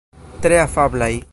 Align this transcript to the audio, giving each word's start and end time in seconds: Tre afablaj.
Tre 0.45 0.57
afablaj. 0.63 1.21